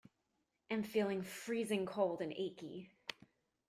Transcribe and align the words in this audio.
Am 0.71 0.81
feeling 0.81 1.21
freezing 1.21 1.85
cold 1.85 2.21
and 2.23 2.33
achy. 2.35 2.89